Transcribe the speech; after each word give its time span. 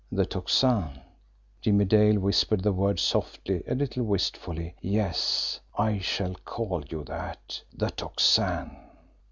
"The 0.11 0.25
Tocsin!" 0.25 0.99
Jimmie 1.61 1.85
Dale 1.85 2.17
whispered 2.17 2.63
the 2.63 2.71
word 2.71 2.99
softly, 2.99 3.61
a 3.67 3.75
little 3.75 4.01
wistfully. 4.01 4.73
"Yes; 4.81 5.59
I 5.77 5.99
shall 5.99 6.33
call 6.43 6.83
you 6.89 7.03
that 7.03 7.61
the 7.71 7.91
Tocsin!" 7.91 8.75